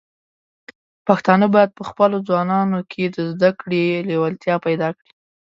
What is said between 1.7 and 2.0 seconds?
په